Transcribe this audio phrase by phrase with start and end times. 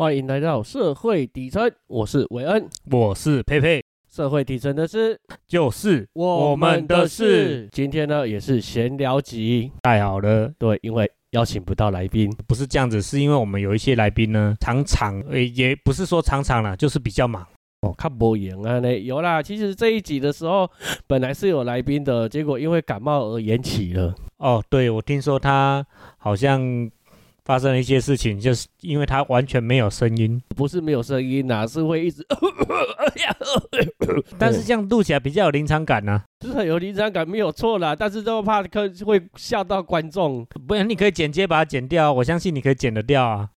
[0.00, 2.68] 欢迎来到社会底层，我是韦恩。
[2.88, 7.68] 我是佩佩，社会底层的事，就是我们的事。
[7.72, 10.52] 今天呢，也是闲聊集，太好了。
[10.56, 17.44] 对，因为邀请不到来宾，不是这样子，是因为我们有一些来宾呢，常常诶，也不是说常常啦，就是比较忙。
[17.80, 18.78] 哦，看不赢啊！
[18.78, 20.70] 那有啦，其实这一集的时候，
[21.08, 24.14] 本来是有来宾的，结果因为感冒而延期了。
[24.36, 25.84] 哦，对，我听说他
[26.18, 26.88] 好像
[27.48, 32.22] 发生了一些事情，就是因为他完全没有声音，不是没有声音呐，是会一直，
[34.38, 37.96] 但是这样录起来比较有临场感呢、就是很有临场感，没有错啦。
[37.96, 40.46] 但是都怕可会吓到观众。
[40.66, 43.48] 不然你可以剪接把它剪掉，我相信你可以剪得掉啊。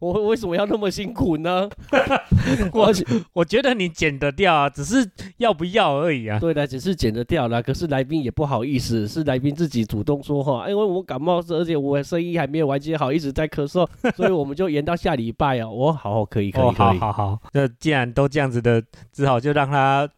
[0.00, 1.68] 我为什么要那么辛苦呢？
[2.74, 2.92] 我
[3.32, 6.38] 我觉得你剪得掉啊，只是要不要而已啊。
[6.38, 7.62] 对的，只是剪得掉了。
[7.62, 15.70] 可是来宾也不好意思，是来宾自己主动说话，因为我感冒，而且我声音还没有完全好，一直在咳嗽， 所以我们就延到下礼拜哦。
[15.70, 16.98] 我好好可以可以可以。
[16.98, 20.08] 好好，那既然都这样子的，只好就让他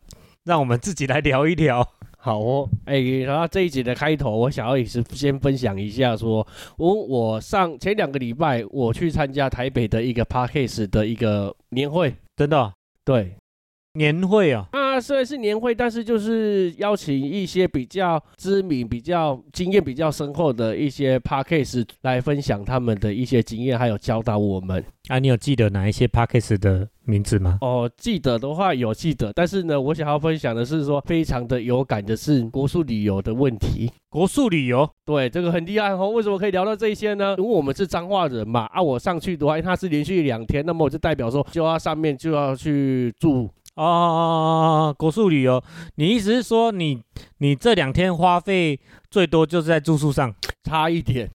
[0.44, 1.86] 让我们自己来聊一聊。
[2.26, 6.44] 好哦，哎，然后这一集的开头，我想要也是先分享一下说，
[6.76, 12.72] 我我上前两个礼拜我去参加台北的一个 Parkes 的一个年会，真的哦、
[13.04, 13.36] 对，
[13.96, 24.84] 年会啊，啊，虽然是年会，但是就是邀请一些比较知名、比较经验比较深厚的一些 p a c k a g e 来分享他们的一些经验，还有教导我们。
[25.08, 27.58] 啊，你有记得哪一些 p a c k a g e 的名字吗？
[27.60, 33.90] 哦，记得的话有记得，但是呢，我想要分享的是说，非常的有感的是国术旅游的问题。
[34.10, 36.10] 国术旅游对，这个很厉害哦。
[36.10, 37.34] 为什么可以聊到这些呢？
[37.38, 45.62] 因为我们是彰化人嘛，啊，我上去的话，因为它是连续两天，那么我就代表说，就要上面就要去住哦哦哦哦，国术旅游，
[45.94, 47.02] 你意思是说你
[47.38, 50.34] 你这两天花费最多就是在住宿上？
[50.64, 51.30] 差一点。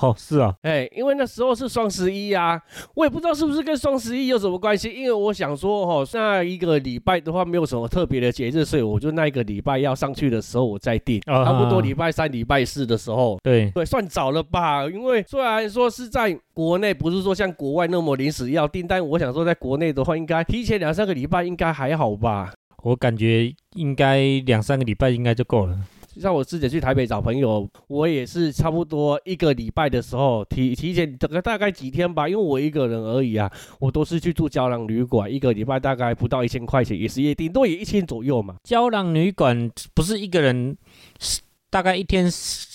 [0.00, 2.60] 哦，是啊，哎，因为那时候是双十一啊，
[2.94, 4.90] 我也不知道是不是跟双十一有什么关系。
[4.90, 13.38] 因为我想说，哦，那一个礼拜的话没有什么特别的节日，所以我就那一个礼拜要上去的时候我再订，啊差不多礼拜三、礼拜四的时候。
[13.42, 14.86] 对，对，算早了吧？
[14.86, 22.52] 因为虽然说是在国内，不是说像国外那么临时要订，但我想说在国内的话，应该提前两三个礼拜应该还好吧？
[22.82, 25.78] 我感觉应该两三个礼拜应该就够了。
[26.20, 33.50] 像我自己去台北找朋友，我也是差不多一个礼拜的时候提提前整个大概几天吧，因为我一个人而已啊，
[33.80, 38.56] 我都是去住胶囊旅馆，一个礼拜大概不到一千块钱，也是也顶多也一千左右嘛。
[38.64, 40.76] 胶囊旅馆不是一个人，
[41.70, 42.30] 大概一天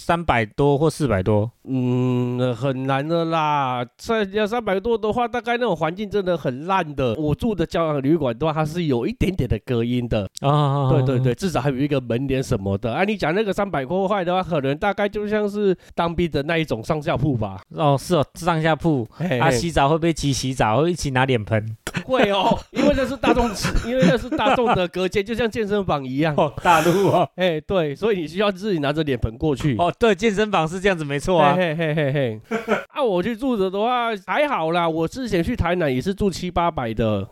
[0.07, 1.51] 三百多或四百多。
[1.66, 3.85] 嗯，很难的啦。
[3.97, 7.13] 三要三百多的话，大概那种环境真的很烂的。
[7.16, 10.25] 我住的胶囊旅馆的话，它是有一点点的隔音的。
[10.40, 12.94] 啊，对对对，至少还有一个门帘什么的。
[12.94, 17.59] 啊，你讲那个三百多块的话，可能大概就像是当兵的那一种上下铺吧。
[17.72, 20.84] 哦，是哦，上下铺啊，嘿嘿洗澡会不会一起洗澡？
[20.84, 21.75] 会一起拿脸盆？
[22.06, 23.50] 会哦，因为那是大众，
[23.85, 26.34] 因为那是大众的隔间，就像健身房一样。
[26.38, 29.75] 哦，大陆哦，哎，对，所以你需要自己拿着脸盆过去。
[29.78, 31.56] 哦，对，健身房是这样子，没错啊。
[31.56, 32.41] 嘿嘿嘿嘿嘿。
[32.90, 37.28] 啊，我去住的的话还好啦，我之前去台南也是住七八百的，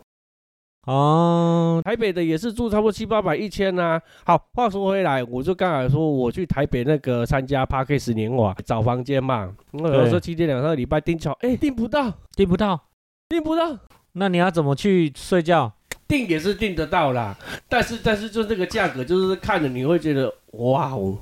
[0.86, 4.00] 哦，台北的也是住差不多七八百一千呐。
[4.24, 12.88] 好，话说回来，我就刚才说我去台北那个参加 p a r k e 十年瓦找房间嘛，我有时候七天两三个礼拜订巧，哎，订不到，订不到，
[13.28, 13.78] 订不到。
[14.12, 15.72] 那你要怎么去睡觉？
[16.08, 17.36] 订也是订得到啦，
[17.68, 21.16] 但是但是就这个价格，就是看着你会觉得哇哦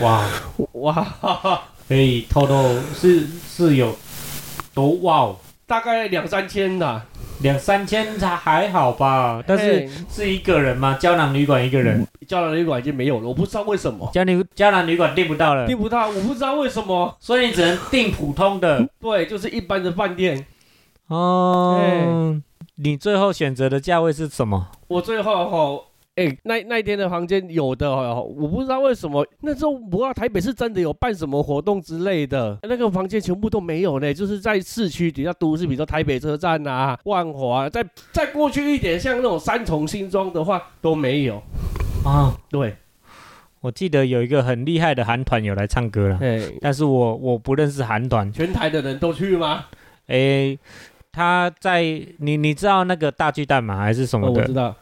[0.00, 0.24] 哇，
[0.72, 3.96] 哇，哈哈可以透露是是有
[4.74, 5.36] 多哇哦，
[5.66, 7.04] 大概两三千啦。
[7.40, 9.40] 两三千才还好吧？
[9.46, 10.98] 但是是一个人吗？
[11.00, 17.16] 胶囊旅馆一个人，胶囊旅馆已经没有了，我不知道为什么胶囊胶囊旅馆订不到了，订不到，我不知道为什么。
[17.20, 18.84] 所以你只能订普通的。
[19.00, 20.44] 对，就是一般的饭店。
[21.06, 22.40] 哦，
[22.74, 24.72] 你最后选择的价位是什么？
[24.88, 25.84] 我最后哈，
[26.18, 41.40] 哎、那那一天的房间有的哦，我不知道为什么那时候不知道台北是真的有办什么活动之类的，那个房间全部都没有呢，就是在市区底下都市，比如说台北车站啊、万华，再再过去一点，像那种三重、新庄的话都没有。
[42.04, 42.74] 啊，对，
[43.60, 48.32] 我记得有一个很厉害的韩团有来唱歌了，哎，但是我我不认识韩团。
[48.32, 49.66] 全台的人都去吗？
[50.08, 50.58] 诶，
[51.12, 51.82] 他在
[52.18, 53.76] 你你知道那个大巨蛋吗？
[53.76, 54.40] 还是什哦，么的？
[54.40, 54.74] 我知道。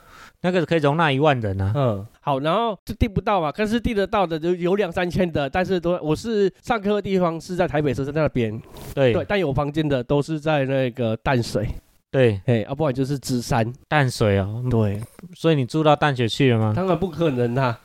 [0.43, 1.73] 那个可以容纳一万人啊。
[1.75, 8.61] 嗯，好，然后就订不到嘛，但是订得到的就有两三千的，但是都我是上课的地方是在台北车站那边，
[8.95, 9.13] 对。
[9.13, 11.69] 对，但有房间的都是在那个淡水，
[12.11, 14.63] 对，哎，要、不然就是芝山，淡水哦。
[14.71, 15.01] 对，
[15.35, 16.73] 所以你住到淡水去了吗？
[16.77, 17.79] 当然不可能啦、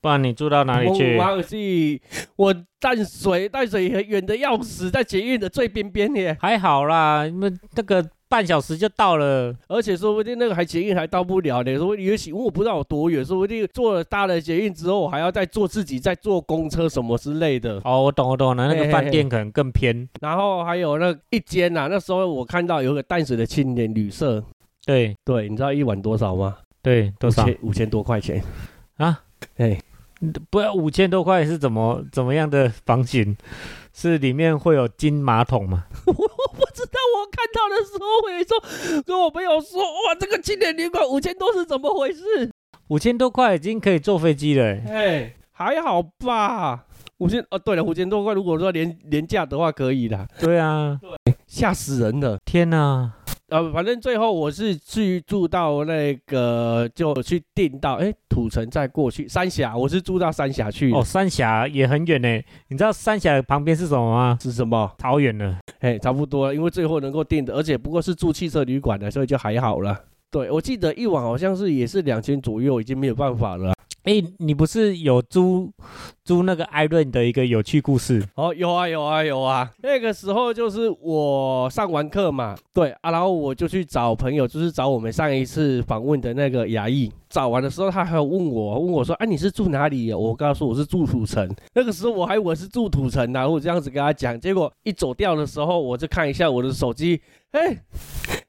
[0.00, 1.16] 不然你住到哪里我去？
[1.16, 2.00] 忘记
[2.36, 9.54] 我淡水淡水远的要死，在捷运的最边边耶，还好啦，你们那个半小时就到了。
[9.68, 11.76] 而且说不定那个还捷运还到不了呢。
[11.76, 17.78] 说不定尤其因为我不知道有多远，说不定坐了大的捷运之后，我还要再坐自己再坐公车什么之类的。
[17.84, 20.08] 哦，我懂我懂了，那个饭店可能更偏。
[20.22, 24.42] 然后还有那一间呐、那时候我看到有个淡水的青年旅社，
[24.86, 26.56] 对对，你知道一晚多少吗？
[26.80, 28.42] 对，多少五千五千多块钱。
[28.96, 29.20] 啊？
[29.58, 29.78] 哎，
[30.48, 33.36] 不要五千多块是怎么怎么样的房型？
[33.92, 35.84] 是里面会有金马桶吗？
[36.06, 42.50] 我不知道，我看到的时候，我有时候跟我朋友说，哇，这个青年旅馆五千多是怎么回事？
[42.88, 44.84] 五千多块已经可以坐飞机了欸。
[44.88, 46.84] 哎，还好吧。
[47.18, 50.26] 五千哦，对了，五千多块，如果说廉廉价的话，可以啦。
[50.40, 50.98] 对啊，
[51.46, 52.38] 吓死人了。
[52.44, 53.12] 天哪！
[53.52, 60.90] 呃，反正最后我是去住到那个，就去订到，哎，土城再过去三峡，我是住到三峡去。
[60.90, 62.28] 哦，三峡也很远呢。
[62.68, 64.38] 你知道三峡旁边是什么吗？
[64.40, 64.90] 是什么？
[64.96, 65.58] 桃园呢。
[65.80, 70.02] 哎，差不多，因为最后能够订的，而且不过是住汽车旅馆的，所以就还好了。
[70.30, 73.74] 对，我记得一晚好像是也是两千左右，已经没有办法了。
[74.04, 75.70] 哎，你不是有租
[76.24, 78.22] 租那个艾润的一个有趣故事？
[78.36, 79.68] 哦，有啊，有啊，有啊。
[79.82, 87.10] 那个时候就是我上完课嘛，对啊，然后我就去找朋友，就是找我们上一次访问的那个牙医。
[87.28, 91.48] 找完的时候，他还有问我，问我说：“啊，你是住哪里？”我跟他说我是住土城。
[91.72, 94.38] 那个时候我还以为是住土城呢，我这样子跟他讲。
[94.38, 97.22] 结果一走掉的时候，我就看一下我的手机，
[97.52, 97.68] 哎，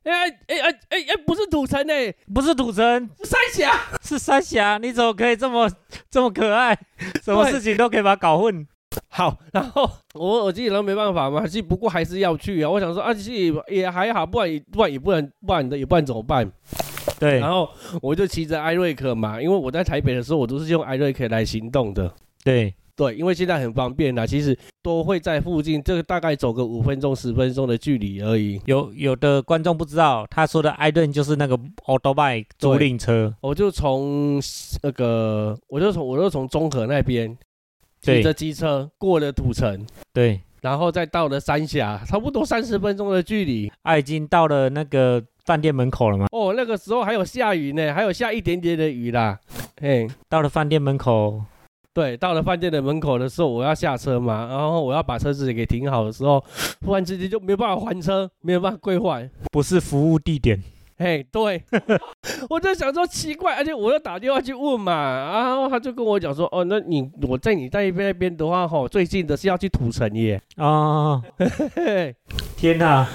[0.03, 3.79] 哎哎哎哎哎，不是土城哎，不是土城，是三峡。
[4.01, 4.77] 是三峡。
[4.77, 5.71] 你怎么可以这么
[6.11, 6.77] 这么可爱？
[7.23, 8.67] 什么对事情都可以把它搞混？
[9.09, 12.69] 好，然后 我我自己人没办法嘛，其实不过还是要去啊。
[12.69, 16.51] 我想说啊，其实也也还好，不然也不然也不能，不然的也不然怎么办？
[17.19, 17.69] 对然后
[18.01, 22.11] 我就骑着艾瑞克嘛，因为我在台北的时候，我都是用艾瑞克来行动的。
[22.43, 28.61] 对，对，因为现在很方便啦，其实都会在附近，这个大概走个五分钟、十分钟的距离而已。
[28.65, 33.33] 有有的观众不知道，他说的艾顿就是那个 a u t o b i k 租赁车。
[33.41, 34.41] 我就从
[34.81, 37.35] 那个，我就从我就从中和那边
[38.03, 43.71] 骑着机车过了土城，对，然后再到了三峡，差不多三十分钟的距离。
[43.83, 46.27] 啊，已经到了那个饭店门口了吗？
[46.31, 49.39] 哦，那个时候还有下雨呢，还有下一点点的雨啦。
[49.79, 51.41] 嘿，到了饭店门口，
[51.93, 56.43] 对，到了饭店的门口的时候，我要下车嘛，然后我要把车子给停好的时候，
[56.81, 59.29] 突然之间就没有办法还车，没有办法归还。
[59.49, 60.61] 不是服务地点。
[60.97, 61.63] 嘿，对，
[62.49, 64.93] 我就想说奇怪，而且我又打电话去问嘛，
[65.31, 71.21] 然后他就跟我讲说，哦，那你我在你在那边的话，吼，最近的是要去土城耶，啊！
[71.37, 72.15] 嘿嘿，
[72.55, 73.07] 天哪！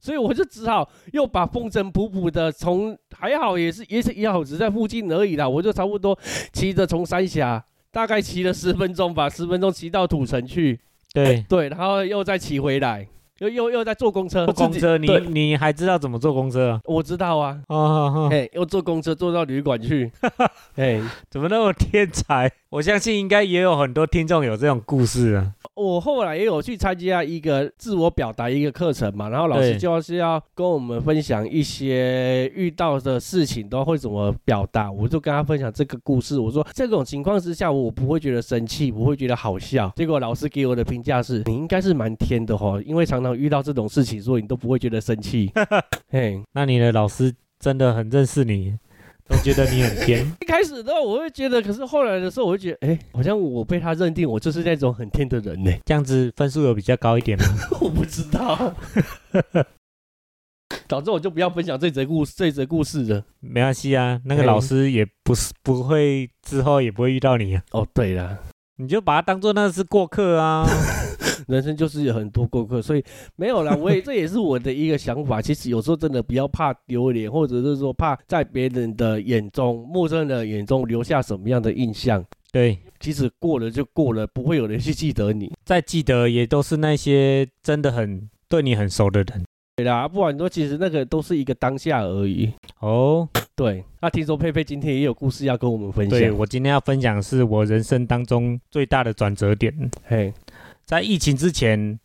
[0.00, 6.18] 所以我就只好又把风尘仆仆的从，还好也是也是也好只在附近而已啦，我就差不多
[6.52, 10.78] 骑着从三峡大概骑了十分钟吧，十分钟骑到土城去，
[11.12, 13.06] 对，对，然后又再骑回来，
[13.38, 16.80] 又又又在坐公车，坐公车，你你还知道怎么坐公车啊？
[16.84, 20.10] 我知道啊，哦，嘿，又坐公车坐到旅馆去，
[20.76, 21.00] 哎。
[21.30, 22.50] 怎么那么天才？
[22.74, 25.54] 我相信应该也有很多听众有这种故事啊。
[25.76, 36.36] 我后来也有去参加一个自我表达一个课程嘛，然后老师就是要跟我们分享一些遇到的事情都会怎么表达，我就跟他分享这个故事。
[36.40, 39.92] 我说这种情况之下，我不会觉得生气，不会觉得好笑。
[39.94, 45.48] 结果老师给我的评价是，你应该是蛮天的哈，因为常常遇到这种事情，所以你都不会觉得生气。
[46.10, 48.74] 嘿，那你的老师真的很认识你，
[49.28, 50.26] 都觉得你很天。
[50.40, 55.72] 一开始的话我会觉得，可是后来的时候，我会觉得，哎，好像我被他认定我就是那种很天的人呢。
[55.84, 57.44] 这样子分数有比较高一点吗？
[57.80, 58.74] 我不知道。
[60.86, 63.24] 导致我就不要分享这则故事，这则故事了。
[63.40, 68.38] 没关系啊，那个老师也不是不会之后也不会遇到你啊，哦，对了，
[68.76, 70.66] 你就把它当做那是过客啊。
[71.46, 73.04] 人生就是有很多过客，所以
[73.36, 73.76] 没有啦。
[73.78, 75.42] 我也这也是我的一个想法。
[75.42, 82.24] 其实有时候真的不要怕丢脸，或者是说怕在别人的眼中、陌生人的眼中留下什么样的印象。
[82.50, 85.52] 对，其实过了就过了，不会有人去记得你。
[85.64, 89.44] 再记得也都是那些真的很对你很熟的人
[89.76, 92.50] 对啦，不然说其实那个都是一个当下而已。
[92.80, 93.28] 哦。
[93.56, 96.36] 对，那听说佩佩今天也有故事要跟我们分享对享。
[96.36, 99.72] 我今天要分享的是我人生当中最大的转折点，
[100.06, 100.32] 嘿，
[100.84, 101.98] 在疫情之前。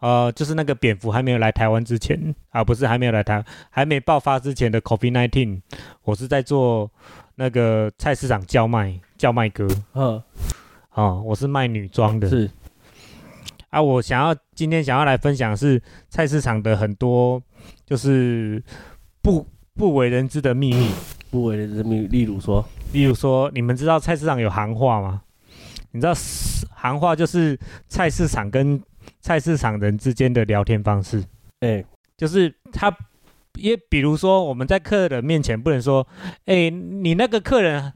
[0.00, 5.60] 呃，就是那个蝙蝠还没有来台湾之前啊，不是还没有来台，还没爆发之前的 COVID-19，
[6.04, 6.88] 我是在做
[7.34, 10.22] 那个菜市场叫卖叫卖哥嗯，
[10.94, 12.28] 哦，我是卖女装的。
[12.28, 12.48] 是，
[13.70, 17.42] 啊，我想要今天想要来分享是菜市场的很多
[17.84, 18.62] 就是
[19.20, 19.44] 不
[19.78, 20.90] 不为人知的秘密，
[21.30, 25.22] 不为人知，的秘密例如说，例如说，你们知道菜市场有行话吗？
[25.92, 27.56] 你知道行话就是
[27.88, 28.82] 菜市场跟
[29.20, 31.24] 菜市场人之间的聊天方式，
[31.60, 31.84] 哎，
[32.16, 32.92] 就是他，
[33.54, 36.04] 也比如说我们在客人面前不能说，
[36.46, 37.92] 哎，你那个客人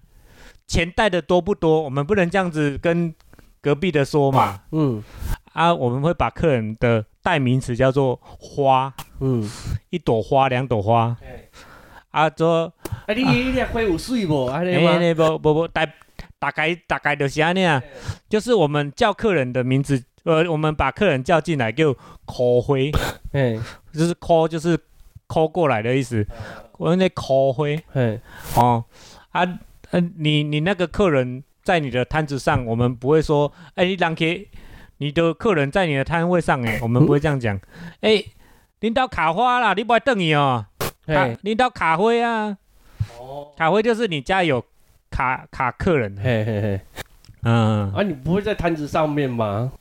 [0.68, 1.82] 钱带的多不多？
[1.82, 3.12] 我们不能这样子跟
[3.60, 4.60] 隔壁的说嘛。
[4.70, 5.02] 嗯
[5.52, 9.46] 啊，我们会把客人的代名词叫做花，嗯，
[9.90, 11.16] 一朵花，两朵花。
[12.12, 12.72] 啊，做，
[13.06, 14.46] 啊，你你那花有水无？
[14.46, 14.98] 安尼哎，吗？
[14.98, 15.86] 那不不不，大
[16.38, 17.82] 大概大概就是安尼啊，
[18.28, 21.86] 就是我们叫客人的名字，呃，我们把客人叫进来叫
[22.24, 22.92] call 灰，
[23.32, 23.58] 哎。
[23.92, 24.78] 就是 call 就是
[25.28, 26.26] call 过来的意思，
[26.78, 27.78] 我那 call 灰。
[27.92, 28.18] 哎，
[28.56, 28.82] 哦，
[29.32, 29.46] 啊，
[29.90, 34.48] 呃，你你那个客人在你的摊子上，我们不会说，哎，你让给
[34.96, 37.60] 你的客人在你的摊位上，哎，我们不会这样讲，
[38.00, 38.24] 哎，
[38.80, 40.64] 领导卡花啦，你不要等伊哦，
[41.06, 42.56] 卡嘿，领导卡灰啊，
[43.18, 44.64] 哦，卡灰就是你家有
[45.10, 46.80] 卡卡客人，嘿嘿嘿，
[47.42, 49.72] 嗯，啊，你不会在摊子上面吗？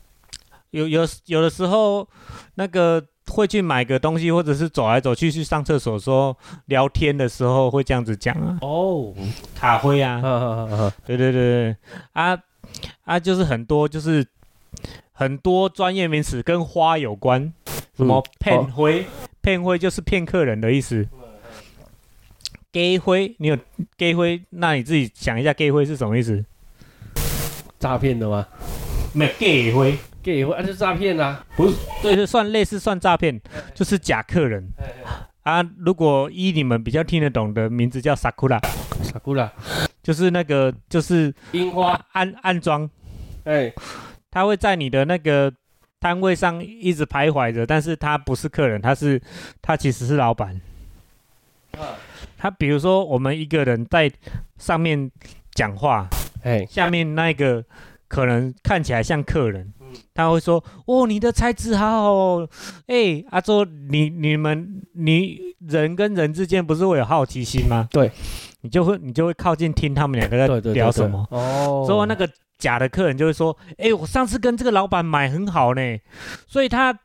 [0.71, 2.07] 有有有的时候
[2.55, 6.35] 那个会去买个东西，或者是走来走去去上厕所说
[6.65, 9.13] 聊天的时候会这样子讲啊，哦，
[9.53, 10.19] 卡灰啊。
[10.21, 11.75] 哈，哈哈哈，对对对对，
[12.13, 12.37] 啊
[13.03, 14.25] 啊，就是很多就是
[15.11, 17.53] 很多专业名词跟花有关，
[17.97, 19.05] 什么骗灰，
[19.41, 21.07] 骗灰就是骗客人的意思。
[22.71, 23.57] 给灰，你有
[23.97, 26.43] 给灰，那你自己想一下，给灰是什么意思？
[27.79, 28.47] 诈骗的吗？
[29.13, 31.45] 没有给灰，给会啊，就是诈骗啊。
[32.01, 33.41] 对，是算类似算诈骗，
[33.73, 34.71] 就是假客人
[35.43, 35.61] 啊。
[35.79, 39.49] 如果依你们比较听得懂的名字叫 sakura，sakura，，
[40.01, 42.89] 就是那个就是樱花，安安装，
[43.43, 43.73] 哎，
[44.29, 45.51] 他会在你的那个
[46.01, 49.21] 摊位上一直徘徊着，但是他不是客人，他是
[49.61, 50.59] 他其实是老板。
[52.37, 54.11] 他比如说我们一个人在
[54.57, 55.09] 上面
[55.53, 56.09] 讲话，
[56.43, 57.63] 哎，下面那个
[58.07, 59.71] 可能看起来像客人，
[60.15, 62.49] 他会说：“哦，你的材质好好哦。”
[62.87, 67.87] 哎，阿周，你你们你人跟人之间不是会有好奇心吗？
[67.91, 68.11] 对，
[68.61, 71.25] 你就会你就会靠近听他们两个在聊什么。
[71.29, 72.27] 哦，之后那个
[72.61, 75.81] 假的客人就会说：“哎，我上次跟这个老板买很好呢，
[76.47, 76.95] 所以他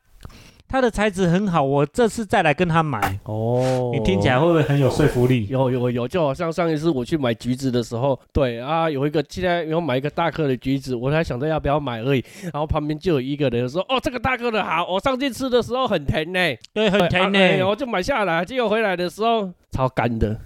[0.69, 5.47] 他的材质很好，我这次再来跟他买。”哦，你听起来会不会很有说服力？
[5.49, 12.23] 有有有，就好像上一次我去买橘子的时候，对啊，有一个现在要买一个大颗的橘子，我才想着要不要买而已，
[12.53, 16.39] 然后旁边就有一个人说，哦，这个大颗的好，我上次吃的时候很甜呢，
[16.75, 20.39] 对，很甜呢、我就买下来，结果回来的时候超干的，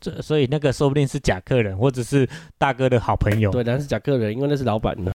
[0.00, 3.50] 这所以那个说不定是假客人，或者是大哥的好朋友。
[3.50, 5.12] 对，那是假客人，因为那是老板的，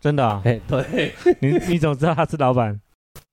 [0.00, 2.80] 真的、啊， 哎，对，你你怎么知道他是老板？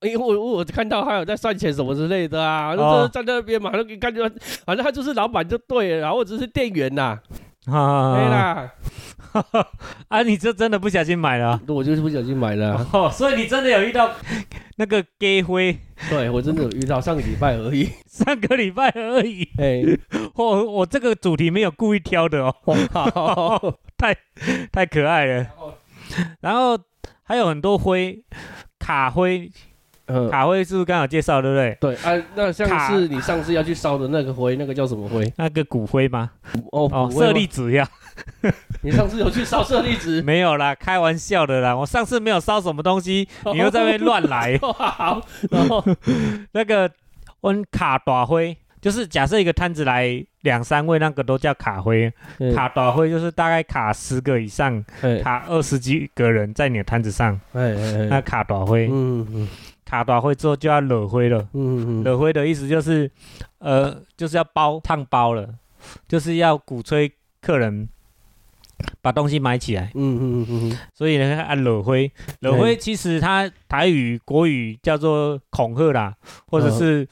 [0.01, 4.22] 因为我我我看到他有在算钱什么之类的啊，就哦是站在那边嘛，就感觉
[4.65, 7.18] 反正他就是老板就对了，然后我只是店员呐，
[7.65, 8.74] 啊，对啦，
[10.10, 11.52] 啊，你这真的不小心买了？
[11.52, 14.12] 啊、 我就是不小心买了啊，哦，所以你真的有遇到
[14.78, 15.78] 那个 gay 灰，
[16.10, 19.48] 对我真的有遇到上个礼拜而已， 上个礼拜而已。
[19.58, 19.84] 哎，
[20.36, 24.16] 我我这个主题没有故意挑的哦，太，
[24.72, 25.48] 太可爱了。
[26.42, 26.78] 然后
[27.24, 28.24] 还有很多灰，
[28.80, 29.52] 卡灰，
[30.10, 30.30] 嗯。
[30.30, 31.78] 卡灰是不是刚好介绍对不对？
[31.80, 35.32] 对啊，那像是你上次要去烧的那个灰，那个叫什么灰？
[35.38, 36.32] 那个骨灰吗？
[36.72, 37.88] 哦哦，舍利子呀，
[38.82, 40.22] 你上次有去烧舍利子？
[40.25, 41.75] 没有啦，开玩笑的啦。
[41.75, 44.58] 我上次没有烧什么东西，你又在那边乱来。
[44.62, 45.84] 好，然后
[46.51, 46.89] 那个
[47.42, 52.12] 温卡大灰，就是假设一个摊子来两三位，那个都叫卡灰。
[52.56, 58.88] 卡大灰就是大概卡十个以上，哎卡二十几个人在你的摊子上，哎哎那哎，卡大灰。
[58.92, 59.48] 嗯嗯
[59.89, 61.39] 卡大灰之后就要惹灰了。
[61.53, 63.10] 嗯嗯惹灰的意思就是，
[63.58, 65.50] 呃，就是要包烫包了，
[66.08, 67.89] 就是要鼓吹客人
[69.01, 69.91] 把东西买起来。
[69.96, 70.77] 嗯嗯嗯嗯。
[70.93, 76.13] 所以呢，啊惹灰，惹灰其实它台语、国语叫做恐吓啦，
[76.46, 77.08] 或者是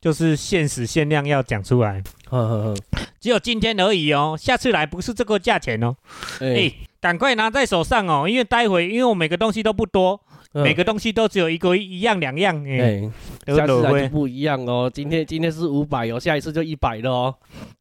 [0.00, 2.74] 就是限时限量要讲出来，嗯，
[3.20, 5.94] 只有今天而已哦，下次来不是这个价钱哦，
[6.40, 10.18] 哎、哎，赶快拿在手上哦，因为待会因为我每个东西都不多，
[10.54, 13.10] 嗯每个东西都只有一个一样两样，哎、
[13.46, 14.90] 下次来就，不一样哦。
[14.92, 17.34] 今天今天是五百哦，下一次就一百了哦。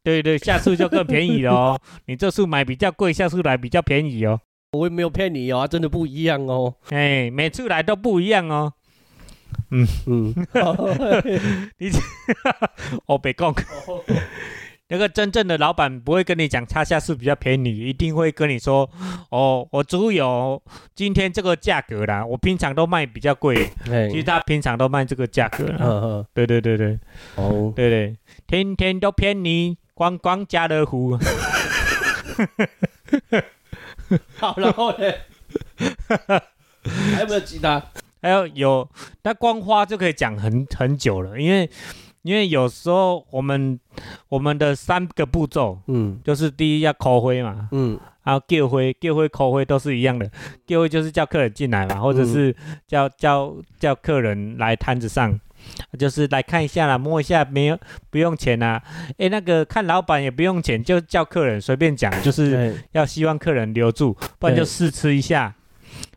[0.03, 4.39] 对对，下次就更便宜了哦， 你这次买比较贵，下次来比较便宜哦，
[4.71, 6.73] 我也没有骗你哦，真的不一样哦。
[6.91, 8.71] 哎、每次来都不一样哦，
[9.71, 10.33] 嗯嗯，
[11.77, 11.89] 你，
[13.07, 13.53] 哦，别讲。
[14.91, 18.89] 那个真正的老板不会跟你讲他下次比较便宜，一定会跟你说，
[19.31, 20.61] 哦，我只有
[20.93, 25.77] 今天这个价格啦，我平常都卖比较贵，哎其实他平常都卖这个价格啦。
[25.79, 26.99] 嗯嗯，对对对对
[27.35, 31.17] 哦，对对，天天都骗你，光光家乐福。
[34.35, 35.13] 好，然后呢？
[37.15, 37.81] 还有没有其他？
[38.21, 38.89] 还有有，
[39.23, 41.69] 那光花就可以讲很很久了，因为
[42.23, 43.79] 因为有时候我们
[44.29, 50.29] 我们的三个步骤嗯就是第一要口灰嘛，嗯然后叫灰、叫灰、口灰都是一样的，
[50.67, 52.55] 叫灰就是叫客人进来嘛，或者是
[52.87, 55.39] 叫叫叫客人来摊子上。
[55.99, 57.77] 就是来看一下啦，摸一下，没有
[58.09, 58.81] 不用钱啦。
[59.17, 65.53] 诶，那个看老板也不用钱，就叫客人随便讲，就是要希望客人留住，不然就试吃一下，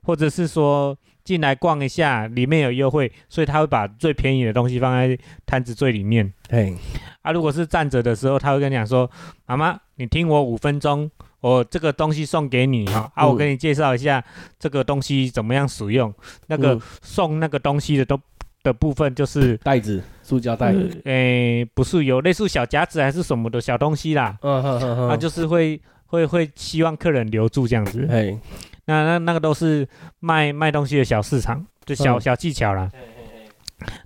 [0.02, 6.30] 或者是说进来逛一下，里面有优惠，所以他会把最便宜的东西放在摊子最里面。
[6.48, 6.76] 对
[7.22, 9.10] 啊，如果是站着的时候，他会跟你讲说
[9.46, 13.10] ：“妈妈，你听我五分钟，我这个东西送给你哈。
[13.14, 14.22] 啊，嗯我给你介绍一下
[14.58, 16.12] 这个东西怎么样使用。
[16.48, 18.20] 那个嗯送那个东西的都
[18.62, 20.72] 的部分就是，袋子，塑胶袋。
[20.72, 28.06] 呃诶、不是有类似小夹子还是什么的小东西啦，嗯哼哼哼，啊，就是会会会希望客人留住这样子。
[28.10, 28.38] 哎，
[28.86, 29.88] 那那那个都是
[30.20, 32.90] 卖卖东西的小市场，就小、嗯小技巧啦。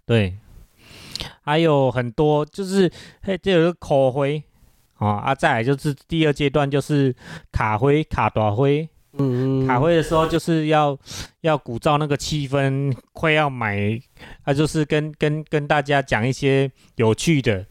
[0.06, 0.36] 对，
[1.42, 2.90] 还有很多就是
[3.22, 4.42] 嘿，这有个口灰
[4.98, 7.14] 哦啊，再来就是第二阶段就是
[7.52, 8.88] 卡灰、卡短灰。
[9.20, 10.96] 嗯卡灰的时候就是要
[11.40, 13.98] 要鼓噪那个气氛，快要买，
[14.42, 17.66] 啊，就是跟跟跟大家讲一些有趣的。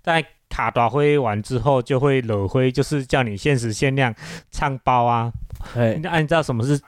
[0.00, 0.24] 在
[0.56, 4.14] 卡短灰完之后，就会惹灰，就是叫你限时限量
[4.50, 5.30] 唱包啊。
[5.76, 6.80] 哎，那、啊、你知道什么是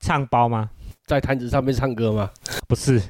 [0.00, 0.70] 唱包吗？
[1.04, 2.30] 在摊子上面唱歌吗？
[2.66, 3.02] 不是，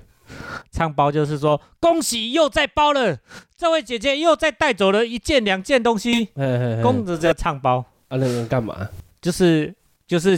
[0.73, 3.17] 唱包就是说恭喜又在包了，
[3.57, 6.29] 这位姐姐又再带走了一件两件东西，
[6.83, 8.89] 公子这唱包啊，那个干嘛？
[9.23, 9.73] 就是
[10.09, 10.37] 就是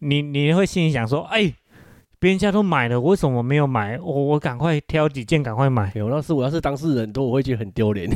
[0.00, 1.50] 你你会心里想说，哎，
[2.20, 3.98] 别人家都买了，为什么我没有买？
[3.98, 8.08] 我我赶快挑几件赶快买，有，那是我要是当事人都，我会觉得很丢脸。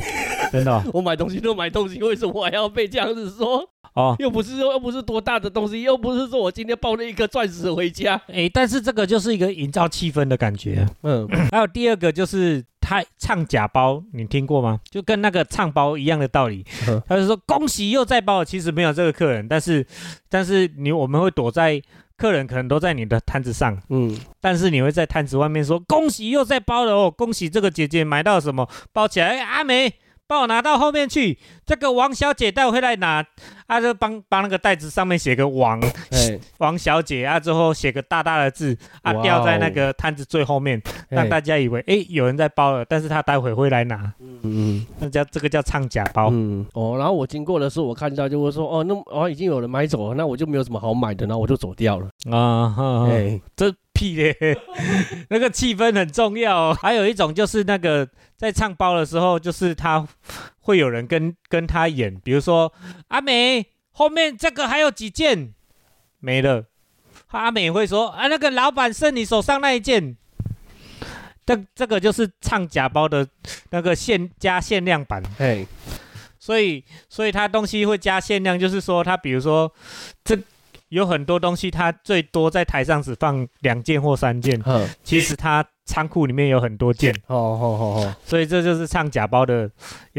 [0.51, 3.67] 真的哦 我买东西都买东西，为什么还要被这样子说？
[3.95, 4.15] 哦。
[4.19, 8.21] 又不是说又不是多大的东西，又不是说我今天抱了一颗钻石回家。
[8.27, 10.85] 哎，但是这个就是一个营造气氛的感觉。
[11.01, 14.79] 嗯， 还有第二个就是他唱假包，你听过吗？
[14.87, 17.01] 就跟那个唱包一样的道理嗯。
[17.07, 19.83] 他就说恭喜又再包，其实没有这个客人，但是
[20.29, 21.81] 但是你我们会躲在
[22.17, 29.93] 客人可能都在你的摊子上，嗯，但是你会在摊子外面说恭喜又在包了哦，恭喜这个姐姐买到什么包起来，哎阿梅。
[30.27, 33.25] 帮我拿到后面去，这个王小姐待会来拿，
[33.67, 35.79] 啊，就帮帮那个袋子上面写个王，
[36.11, 46.29] 哎， 王小姐啊，之后写个大大的字啊，吊在那个摊子最后面，让大家以为诶有人在包了，但是他待会会来拿，嗯那叫这个叫唱假包。
[46.31, 46.65] 嗯。
[46.73, 52.07] 哦，然后我经过的时候，我看到就会说，哦，那哦已经有人买走了，那我就没有什么好买的，然后我就走掉了。
[52.31, 52.75] 啊，
[53.09, 54.59] 哎，这屁嘞，
[55.31, 56.55] 那个气氛很重要。
[56.55, 56.77] 哦。
[56.79, 60.05] 还有一种就是那个在唱包的时候，就是他
[60.59, 62.71] 会有人跟跟他演，比如说
[63.07, 65.53] 阿美后面这个还有几件。
[66.19, 66.65] 没了，
[67.27, 70.17] 阿美会说啊那个老板剩你手上那一件。
[71.47, 73.27] 这这个就是唱假包的
[73.69, 75.63] 那个限加限量版，哎，
[76.39, 79.71] 所以所以他东西会加限量，就是说他比如说
[80.23, 80.35] 这
[80.89, 84.61] 有很多东西，它最多在台上只放两件或三件，
[85.03, 88.15] 其实它仓库里面有很多件，哦哦哦哦。
[88.23, 89.69] 所以这就是唱假包的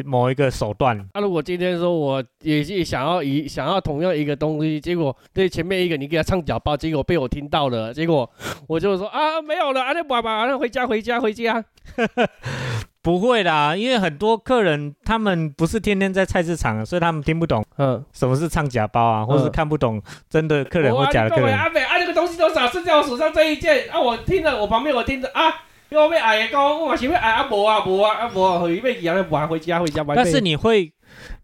[0.05, 0.97] 某一个手段。
[1.15, 8.31] 那、如果今天说我也是想要一想要同样一个东西，结果对前面一个你给他唱假包，结果被我听到了，结果
[8.69, 11.65] 我就说啊没有了，啊那爸爸，那回家回家回家。
[13.07, 21.57] 不会啦，因为很多客人他们不是天天在菜市场，所以他们听不懂嗯，什么是唱假包啊，或是嗯看不懂真的客人或假的客人。
[21.57, 22.66] 阿美啊，这个东西多少？
[22.66, 25.47] 剩下我手上这一件啊，我听了，我旁边我听着啊，
[25.88, 27.87] 因为我被矮的讲，我嘛是要矮啊，无啊？
[27.87, 28.12] 无啊？
[28.12, 28.31] 啊？
[28.35, 30.05] 无啊，回被养了，回家回家。
[30.09, 30.92] 但是你会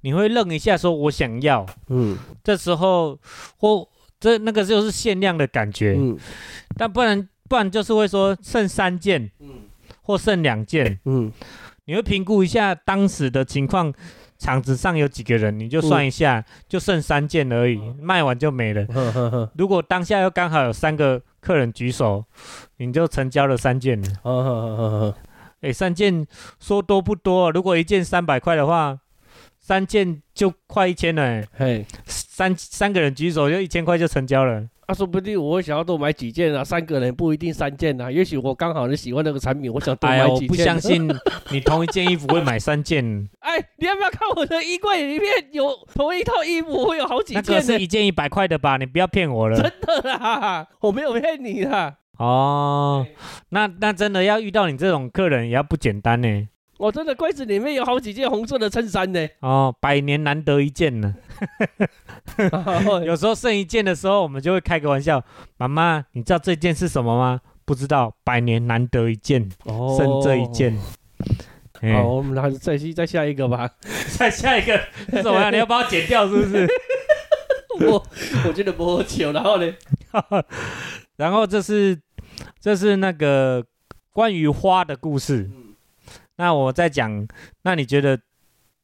[0.00, 3.16] 你会愣一下，说我想要，嗯这时候
[3.58, 3.86] 或
[4.18, 6.18] 这那个就是限量的感觉，嗯
[6.76, 9.70] 但不然不然就是会说剩三件嗯
[10.02, 11.32] 或剩两件，嗯
[11.84, 13.92] 你会评估一下当时的情况，
[14.38, 18.86] 场子上有几个人，你就算一下，就剩三件而已，卖完就没了。
[18.86, 22.24] 呵呵呵如果当下又刚好有三个客人举手，
[22.76, 24.08] 你就成交了三件了。
[24.22, 25.16] 呵呵呵呵，
[25.62, 26.24] 诶，三件
[26.60, 28.96] 说多不多、如果一件三百块的话，
[29.58, 31.86] 三件就快一千了、诶嘿。
[32.06, 34.64] 三三个人举手就一千块就成交了。
[34.92, 40.48] 啊，说不定我会想要多买几件啊，三个人不一定三件啊，也许我刚好很喜欢那个产品，我想多买几件。
[40.48, 40.78] 不相。
[40.78, 41.08] 信
[41.50, 47.60] 你同一件衣服会买三件，哎，你要不要看我的衣柜里面有同一套衣服，我有好几那件呢？
[47.60, 48.76] 个是一件一百块的吧？
[48.76, 49.56] 你不要骗我了。
[49.60, 51.94] 真的啦，我没有骗你啦。
[52.18, 53.06] 哦，
[53.50, 56.48] 那那真的要遇到你这种客人也要不简单呢。
[56.78, 59.28] 我真的柜子里面有好几件红色的衬衫呢。
[59.40, 61.14] 哦，百年难得一见呢。
[63.04, 65.22] 有时候剩一件的时候，我们就会开个玩笑
[65.58, 70.46] ：“妈妈，你知道这件是什么吗？”不知道，百年难得一见，哦剩这一。
[70.48, 70.76] 件。
[71.80, 73.70] 哎好，我们还是再去再下一个吧。
[74.18, 74.76] 再下一个
[75.10, 75.50] 是什么呀？
[75.50, 76.68] 你要把我剪掉是不是？
[77.86, 78.04] 我
[78.46, 79.72] 我觉得不好笑，然后呢？
[81.16, 81.98] 然后这是
[82.60, 83.64] 这是那个
[84.12, 85.48] 关于花的故事。
[86.36, 87.26] 那我在讲，
[87.62, 88.18] 那你觉得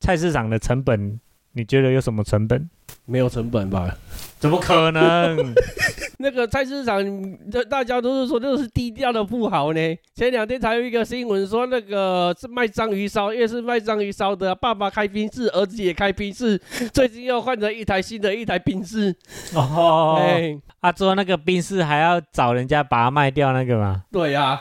[0.00, 1.20] 菜市场的成本？
[1.52, 2.68] 你觉得有什么成本？
[3.04, 3.96] 没有成本吧？
[4.38, 5.54] 怎么可能？
[6.20, 7.02] 那个菜市场，
[7.50, 9.80] 这大家都是说那个是低调的富豪呢。
[10.14, 16.58] 前两天才有一个新闻说，那个是卖章鱼烧，因为是卖章鱼烧的，爸爸开宾室，儿子也开宾室，
[16.92, 19.14] 最近又换了一台新的一台宾室。
[19.54, 24.04] 哦，哎，啊，做那个冰室还要找人家把它卖掉那个嘛？
[24.12, 24.60] 对呀、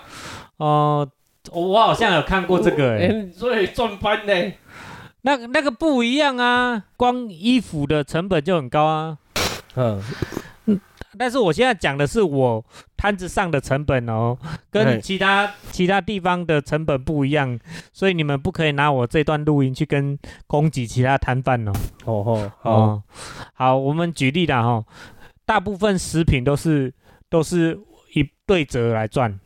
[0.58, 1.08] 哦，
[1.52, 4.54] 我好像有看过这个、欸，哎，所以赚翻呢。
[5.22, 9.18] 那个那个不一样啊，光衣服的成本就很高啊。
[9.76, 10.02] 嗯，
[11.18, 12.64] 但是我现在讲的是我
[12.96, 14.38] 摊子上的成本哦，
[14.72, 17.60] 跟其他其他地方的成本不一样，
[17.92, 21.72] 所以你们不可以拿我这段录音去跟攻击其他摊贩哦。
[22.06, 23.04] 哦吼，好，哦，
[23.54, 24.84] 好，我们举例啦哈，
[25.46, 26.94] 大部分食品都是
[27.30, 27.78] 都是
[28.14, 29.38] 以对折来赚，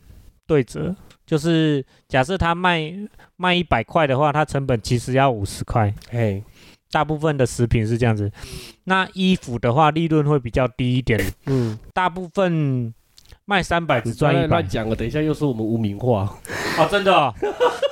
[0.45, 0.95] 对折
[1.31, 2.93] 就是假设他卖
[3.37, 6.43] 卖一百块的话，它成本其实要五十块，哎，
[6.91, 8.29] 大部分的食品是这样子。
[8.83, 12.93] 那衣服的话，利润会比较低一点，嗯，大部分
[13.45, 14.67] 卖三百只赚一百乱。
[14.67, 16.37] 讲了，等一下又说我们污名化。
[16.77, 17.33] 哦，真的哦，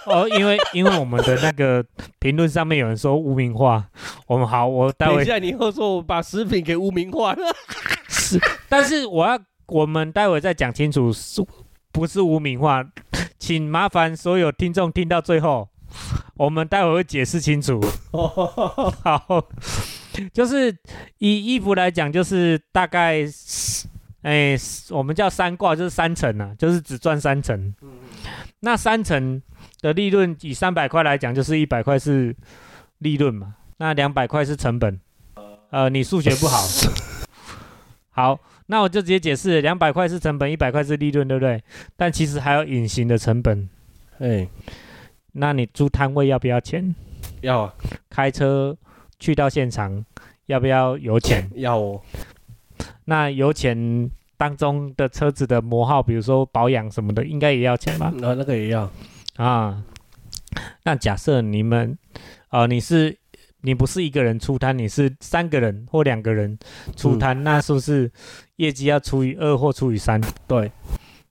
[0.07, 1.81] 哦，因为因为我们的那个
[2.19, 3.87] 评论上面有人说污名化，
[4.27, 7.55] 我们好，我待会等一下你又说我把食品给污名化了。
[8.09, 11.41] 是，但是我要我们待会再讲清楚，是
[11.93, 12.85] 不是污名化？
[13.39, 15.69] 请麻烦所有听众听到最后，
[16.35, 17.81] 我们待会会解释清楚。
[18.11, 19.47] 好，
[20.33, 20.75] 就是
[21.17, 23.23] 以衣服来讲，就是大概，
[24.21, 24.55] 哎、
[24.89, 27.73] 我们叫三挂，就是三层啊，就是只赚三层。
[28.59, 29.41] 那三层
[29.79, 32.35] 的利润，以三百块来讲，就是一百块是
[32.97, 34.99] 利润嘛，那两百块是成本。
[35.71, 36.61] 呃，你数学不好。
[38.11, 38.39] 好，
[38.71, 41.61] 那我就直接解释，两百块是成本，一百块是利润，对不对？
[41.97, 43.67] 但其实还有隐形的成本。
[44.19, 44.47] 哎，
[45.31, 46.93] 那你租摊位要不要钱？
[47.41, 47.73] 要啊，
[48.11, 48.77] 开车
[49.19, 50.05] 去到现场
[50.45, 51.49] 要不要油钱？
[51.55, 51.99] 要哦。
[53.05, 58.13] 那油钱当中的车子的磨耗，比如说保养什么的，应该也要钱吧？
[58.15, 58.87] 那那个也要。
[59.37, 59.83] 啊，
[60.83, 61.97] 那假设你们，
[62.49, 63.17] 呃，你是
[63.61, 66.57] 你不是一个人出摊，你是三个人或两个人
[66.95, 68.11] 出摊，那是不是
[68.55, 70.21] 业绩要除以二或除以三？
[70.47, 70.71] 对，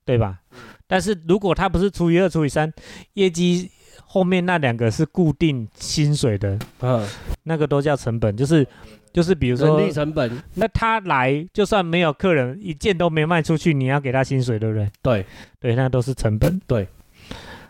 [0.04, 0.40] 对吧？
[0.86, 2.72] 但是如果他不是除以二除以三，
[3.14, 3.70] 业绩
[4.04, 7.06] 后面那两个是固定薪水的，嗯，
[7.42, 8.66] 那个都叫成本，就是
[9.12, 10.42] 就是比如人说力成本。
[10.54, 14.90] 那他来就算没有客人，一件都没卖出去，你要给他薪水，对不对？
[15.02, 15.26] 对，
[15.60, 16.58] 对，那都是成本。
[16.66, 16.88] 对，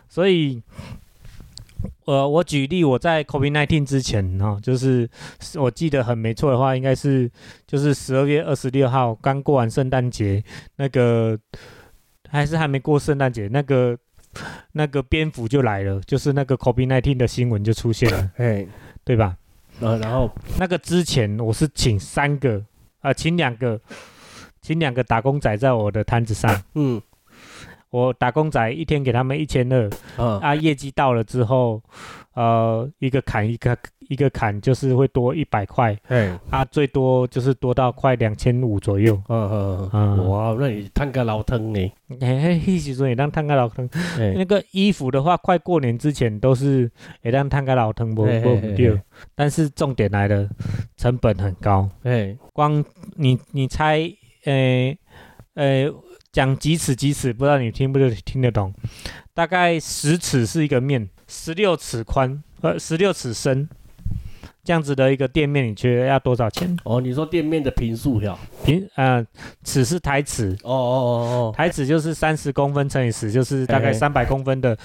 [0.07, 0.61] 所以，
[2.05, 5.09] 呃，我举例，我在 COVID 1 9之前哈、哦，就是
[5.55, 7.29] 我记得很没错的话，应该是
[7.67, 10.43] 就是十二月二十六号刚过完圣诞节，
[10.75, 11.37] 那个
[12.27, 13.97] 还是还没过圣诞节，那个
[14.73, 18.67] 那个蝙蝠就来了，就是那个 COVID 1 9的新闻就出现了， 哎，
[19.03, 19.37] 对吧？
[19.79, 22.61] 呃，然后那个之前我是请三个，
[22.99, 23.79] 啊，请两个，
[24.61, 26.61] 请两个打工仔在我的摊子上。
[26.75, 27.01] 嗯
[27.91, 31.81] 我打工仔一天给他们一千二，啊啊，业绩到了之后，
[32.35, 33.75] 呃，一个砍一个
[34.09, 39.15] 一个砍就是会多一百块，哎，啊，最多就是多到快两千五左右。
[39.27, 41.91] 嗯嗯嗯嗯，哇，那你摊个老汤呢？
[42.19, 43.89] 嘿，嘿，时阵也当摊个老汤。
[44.19, 46.89] 哎那个衣服的话，快过年之前都是
[47.23, 49.01] 也当摊个老汤，不嘿不嘿嘿对嘿。
[49.33, 50.47] 但是重点来了，
[50.95, 51.89] 成本很高。
[52.03, 54.01] 哎，光你你猜，
[54.45, 54.95] 呃
[55.55, 55.91] 呃，
[56.39, 58.73] 讲几尺几尺，不知道你听不听得懂？
[59.33, 63.67] 大概十尺是一个面，十六尺宽，呃，十六尺深，
[64.63, 66.77] 这样子的一个店面，你觉得要多少钱？
[66.85, 68.39] 哦，你说店面的平数呀？
[68.63, 69.21] 平呃，
[69.65, 71.19] 尺是台尺，哦哦哦
[71.51, 74.77] 哦台尺就是三十公分乘以十，就是大概三百公分的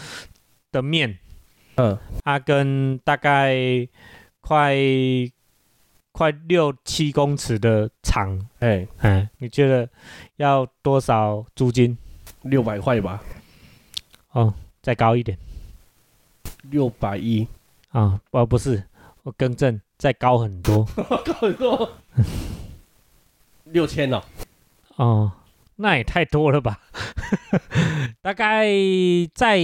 [0.72, 1.16] 的面，
[1.76, 3.56] 嗯，它跟大概
[4.40, 4.74] 快
[6.14, 9.88] 快六七公尺的长，嗯，哎，哎，你觉得
[10.36, 11.98] 要多少租金？
[12.42, 13.20] 六百块吧，
[14.30, 15.36] 哦，再高一点。
[16.70, 17.48] 六百一，
[17.90, 18.20] 啊？
[18.30, 18.84] 哦，不是，
[19.24, 20.84] 我更正，再高很多。
[20.94, 21.90] 高很多，
[23.64, 24.22] 六千哦，
[24.94, 25.32] 哦，
[25.74, 26.78] 那也太多了吧？
[28.22, 28.68] 大概
[29.34, 29.58] 再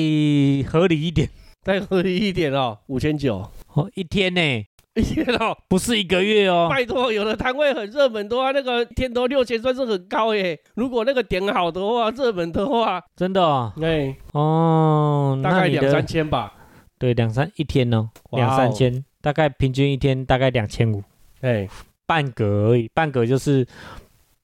[0.67, 1.31] 合理一点，
[1.63, 3.53] 再合理一点哦，五千九。
[3.75, 5.57] 哦，一天呢，一天哦。
[5.69, 6.69] 不是一个月哦。
[6.71, 10.59] 拜托，有的摊位很热门的话，那个一天都六千算是很高耶。
[10.75, 16.55] 如果那个点好的话，热门的话，真的哦，哎，哦，大概两三千吧。
[16.99, 21.03] 对，两三一天哦两三千，大概平均一天大概两千五，
[21.41, 21.67] 哎，
[22.05, 23.67] 半格而已，半格就是，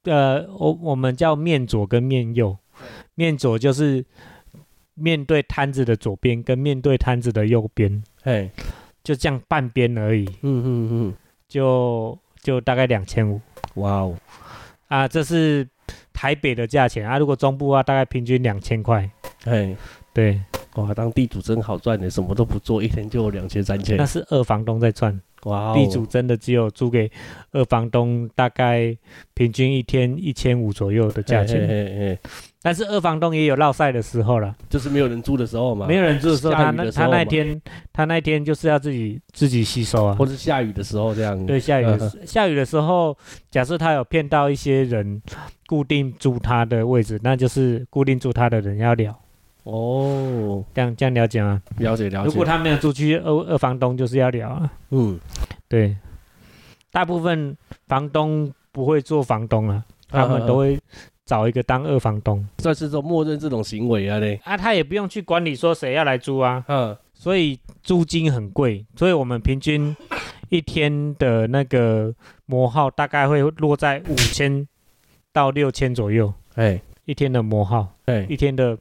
[0.04, 2.56] 呃，我我们叫面左跟面右，
[3.14, 4.02] 面左就是
[4.94, 8.50] 面对摊子的左边跟面对摊子的右边，哎，
[9.06, 11.14] 就这样半边而已，嗯嗯嗯，
[11.46, 13.40] 就就大概两千五。
[13.74, 14.16] 哇哦，
[14.88, 15.64] 啊，这是
[16.12, 17.08] 台北的价钱。
[17.08, 19.08] 啊，如果中部啊，大概平均两千块，
[19.44, 19.76] 哎，
[20.12, 20.42] 对，
[20.74, 23.96] 哇，当地主真好赚的，什么都不做，一天就有两千三千。
[23.96, 24.04] 那。
[24.04, 25.16] 是二房东在赚。
[25.44, 27.08] 哇哦，地主真的只有租给
[27.52, 28.96] 二房东，大概
[29.34, 31.60] 平均一天一千五左右的价钱。
[31.60, 32.18] 嘿嘿嘿嘿
[32.66, 40.26] 但是二房东也有落赛的时候了，就是没有人住的时候嘛，没有人住的时候，下他那他那天他那天就是要自己自己吸收啊或。
[40.26, 41.46] 是下雨的时候这样。
[41.46, 43.16] 对，下雨的嗯时下雨的时候，
[43.52, 45.22] 假设他有骗到一些人
[45.68, 49.16] 固定住他的位置，那就是固定住他的人要聊，
[49.62, 51.62] 哦，这样这样了解吗？
[51.78, 52.26] 了解了解。
[52.26, 54.68] 如果他没有租去二二房东，就是要聊啊。
[54.90, 55.20] 嗯，
[55.68, 55.96] 对，
[56.90, 60.76] 大部分房东不会做房东啊，他嗯们都会
[61.26, 64.40] 找一个当二房东算是说默认这种行为啊嘞。
[64.44, 69.94] 啊，他也不用去管理说谁要来租啊，嗯，所以租金很贵，所以我们平均
[70.48, 72.14] 一天的那个
[72.46, 74.66] 磨耗大概会落在五千
[75.32, 78.78] 到六千左右，哎一天的磨耗，哎，一天的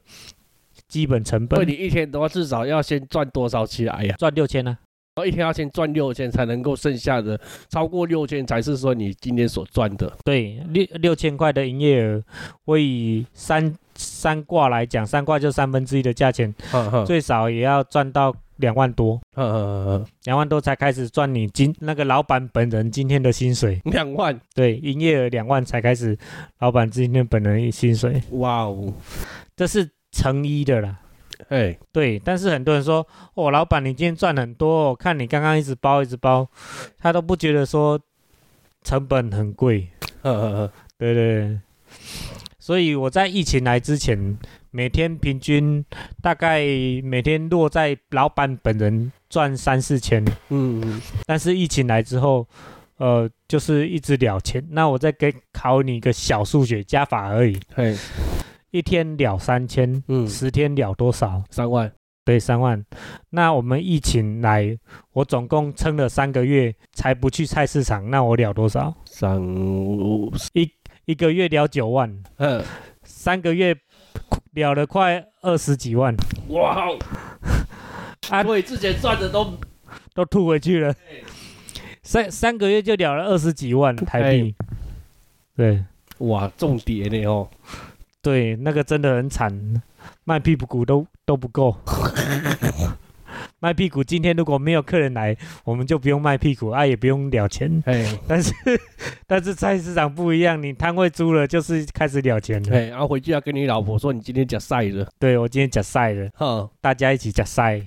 [0.87, 4.15] 基本成本那你一天的话，至少要先赚多少起来呀？
[4.17, 4.77] 赚六千呢。
[5.17, 10.11] 然后一天要先赚六千，才能够剩下的超过六千，才是说你今天所赚的。
[10.25, 12.21] 对，六六千块的营业额，
[12.65, 19.21] 我以三三挂来讲，三挂就三分之一的价钱，呵呵最少也要赚到两万多，
[20.25, 23.79] 两万多才开始赚你今那个老板本人今天的薪水。
[23.85, 26.17] 哼，两万，对，营业额两万才开始，
[26.59, 28.93] 老板今天本人薪水，哇哦，
[29.55, 30.99] 这是成一的啦。
[31.49, 36.47] 哎，对，但是很多人说，哦，老板你今天赚很多、哦，看你刚刚一直包一直包，
[36.99, 37.99] 他都不觉得说
[38.83, 39.87] 成本很贵。
[40.21, 41.59] 呵呵呵，对对对，
[42.57, 44.37] 所以我在疫情来之前，
[44.71, 45.85] 每天平均
[46.19, 46.65] 大概
[47.03, 52.47] 每天落在老板本人赚三四千，嗯，但是疫情来之后，
[52.97, 54.65] 呃，就是一直了钱。
[54.71, 57.95] 那我再给考你一个小数学加法而已，嘿，
[58.75, 61.41] 一天了三千，嗯，十天了多少？
[61.49, 61.89] 三万，
[62.25, 62.85] 对，三万。
[63.29, 64.77] 那我们疫情来，
[65.13, 68.93] 我总共撑了三个月才不去菜市场，那我了多少？
[69.05, 70.69] 三五，一
[71.05, 72.61] 一个月了九万，嗯，
[73.03, 73.73] 三个月
[74.55, 76.13] 了了快二十几万，
[76.49, 76.99] 哇哦，
[78.29, 78.43] 啊。
[78.43, 79.57] 所以之前赚的都，
[80.13, 80.93] 都吐回去了。
[82.03, 84.53] 三三个月就了了二十几万台币，
[85.55, 85.81] 对。
[86.19, 87.49] 哇，重叠呢哦，
[88.25, 89.83] 对，那个真的很惨，
[90.23, 91.77] 卖屁股都都不够。
[93.59, 97.83] 卖屁股，今天如果没有客人来，我们就不用卖屁股啊，也不用了钱。
[97.85, 98.51] 嘿，但是
[99.27, 102.69] 但是菜市场不一样，你摊位租了就是开始了钱了。
[102.71, 107.79] 嘿，然后回去要跟你老婆说你今天假晒了，对我今天假晒了，哈，大家一起假晒。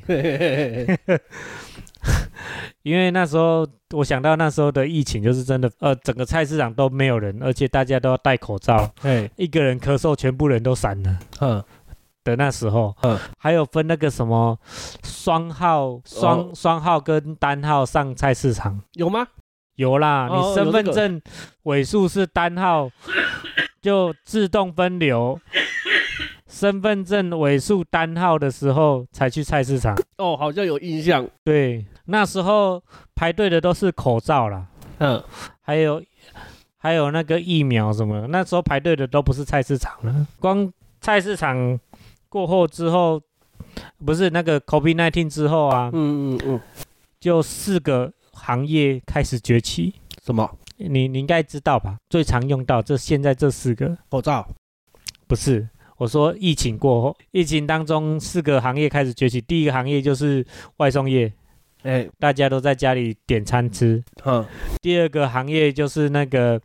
[2.83, 11.63] 因为那时候我想到那时候的疫情，就是真的，呃，整个菜市场都没有人，而且大家都要戴口罩，嘿，一个人咳嗽，全部人都散了嗯，
[12.25, 14.59] 的那时候，嗯还有分那个什么
[15.03, 19.27] 双号、双双号跟单号上菜市场，有吗？
[19.77, 21.21] 有啦，哦你身份证
[21.65, 22.91] 尾数是单号，
[23.81, 25.39] 就自动分流。
[26.59, 29.95] 身份证尾数单号的时候才去菜市场。
[30.17, 32.83] 哦，好像有印象，对，那时候
[33.15, 34.67] 排队的都是口罩啦，
[34.99, 35.23] 嗯，
[35.61, 36.03] 还有
[36.77, 40.69] 还有那个疫苗什么，那时候排队的都不是菜市场了，光
[41.01, 41.79] 菜市场
[42.29, 43.23] 过后之后，
[44.05, 46.61] 不是那个1 9之后啊，嗯嗯嗯，
[47.21, 49.95] 就四个行业开始崛起，
[50.25, 51.99] 什么你你应该知道吧？
[52.11, 54.45] 最常用到这现在这四个口罩？
[55.29, 55.69] 不是。
[55.99, 59.41] 我说疫情过后，疫情当中四个行业开始崛起。
[59.41, 61.31] 第一个行业就是外送业，
[61.83, 64.03] 哎，大家都在家里点餐吃。
[64.25, 64.47] 嗯，
[64.81, 66.61] 第二个行业就是那个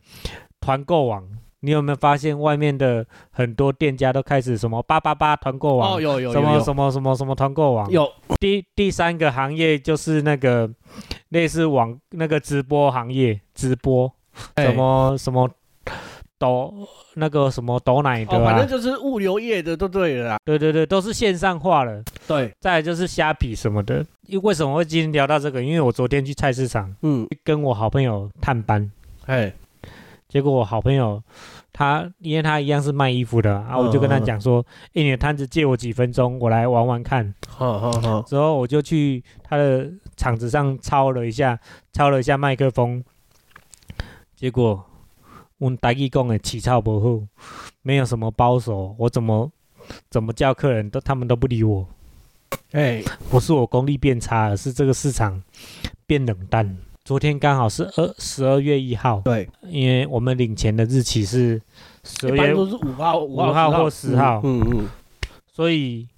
[0.60, 1.28] 团购网，
[1.60, 7.90] 你有没有发现外面的很多店家都开始什么八八八团购网，哦，有有什么有有什么什么什么团购网？
[7.90, 10.70] 有，第第三个行业就是那个
[11.30, 14.12] 类似网那个直播行业，直播
[14.54, 15.50] 哎什么什么
[16.44, 16.74] 抖
[17.14, 20.36] 那个什么抖奶的哦，反啊正，就是物流业的都对了啦。
[20.44, 22.02] 对对对，都是线上化了。
[22.28, 24.04] 对，再来就是虾皮什么的。
[24.26, 25.62] 因为为什么会今天聊到这个？
[25.62, 28.90] 因为我昨天去菜市场嗯，跟我好朋友探班，
[29.24, 29.50] 哎，
[30.28, 31.22] 结果我好朋友
[31.72, 37.34] 他因为他一样是卖衣服的啊，我就跟他讲说，哎、你的摊子借我几分钟，我来玩玩看。
[37.48, 41.58] 好好好，之后我就去他的场子上抄了一下，
[41.92, 43.02] 抄了一下麦克风，
[44.36, 44.84] 结果
[45.58, 47.26] 我们台语讲的起操不好，
[47.82, 49.50] 没有什么包手，我怎么
[50.10, 51.86] 怎么叫客人都他们都不理我，
[52.72, 55.42] 哎，不是我功力变差，而是这个市场
[56.06, 56.76] 变冷淡。
[57.04, 61.60] 昨天刚好是二十二月一号，对，因为我们领钱的日期是
[62.02, 64.40] 十二月，都是五号、五5号或10号。
[64.42, 64.88] 嗯嗯，
[65.46, 66.08] 所以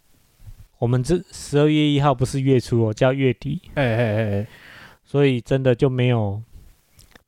[0.78, 3.60] 我们这十二月一号不是月初哦，叫月底。
[3.74, 4.46] 哎哎哎哎，
[5.04, 6.40] 所以真的就没有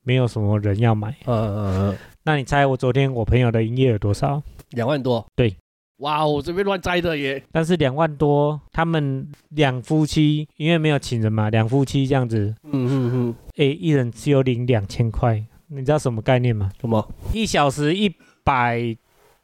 [0.03, 1.15] 没有什么人要买。
[1.25, 4.41] 嗯嗯嗯，那你猜我昨天我朋友的营业额多少？
[4.71, 5.25] 两万多。
[5.35, 5.55] 对，
[5.97, 7.43] 哇，我这边乱摘的耶。
[7.51, 16.71] 但是两万多，他们两夫妻因为没有请人嘛，两夫妻这样子，嗯嗯嗯，诶，一人只有领两千块，你知道什么概念吗？
[16.79, 17.11] 什么？
[17.33, 18.95] 一小时一百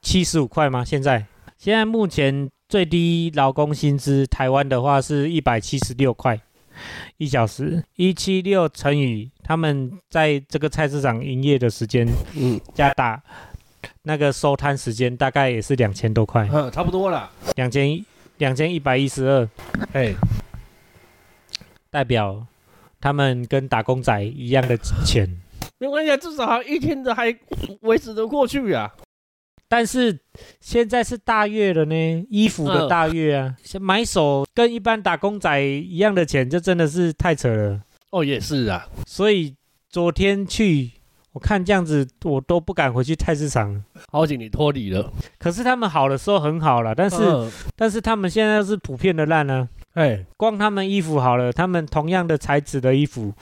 [0.02, 0.86] 七十五块吗？
[0.86, 1.26] 现在
[1.58, 6.40] 现在目前最低劳工薪资，台湾的话是一百七十六块
[7.18, 13.22] 一小时，一七六乘以他们在这个菜市场营业的时间嗯，加打
[14.04, 17.32] 那个收摊时间，大概也是两千多块，嗯，差不多了。
[17.56, 18.04] 两千
[18.38, 19.50] 两千一百一十二，
[19.94, 20.14] 哎，
[21.90, 22.46] 代表
[23.00, 25.30] 他们跟打工仔一样的钱。
[25.78, 27.36] 没关系啊，至少还一天的还
[27.82, 28.94] 维持得过去啊。
[29.68, 30.20] 但是
[30.60, 37.82] 现在是大月了呢，衣服的大月啊，像买手跟一般打工仔一样的钱，这真的是太扯了。
[38.12, 38.88] 哦，也是啊。
[39.06, 39.56] 所以
[39.90, 40.92] 昨天去，
[41.34, 43.84] 我看这样子，我都不敢回去菜市场。
[44.12, 45.12] 好险你脱离了。
[45.38, 53.34] 可是他们好的时候很好了，但是、嗯但是他们现在是普遍的烂呢、哎，光他们衣服好了，他们同样的材质的衣服，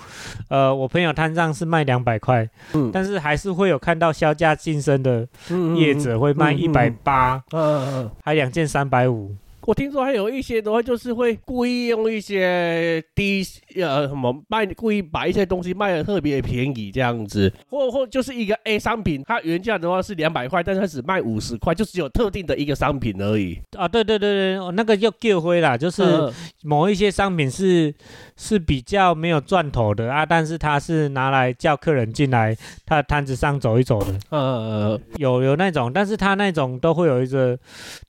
[0.50, 8.12] 呃，我朋友摊上是卖两百块，嗯但是还是会有看到销价晋升的嗯业者会卖一百八，嗯嗯嗯。
[8.24, 9.36] 还两件三百五。
[9.66, 13.42] 我听说还有一些的话，就是会故意用一些低
[13.82, 23.58] 呃什么卖，故意把一些东西卖的特别便宜这样子，或或就是一个 A 商品，它原价的话是两百块，但是它只卖五十块，就只有特定的一个商品而已。
[23.78, 27.94] 啊，对对对对，哦那个叫旧灰啦，就是嗯某一些商品是
[28.36, 37.58] 是比较没有赚头的啊，但是它是拿来叫客人进来他的摊子上走一走的，呃有有那种，但是他那种都会有一个